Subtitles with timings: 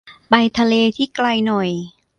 [0.29, 1.69] ไปทะเลที่ไกลหน่อย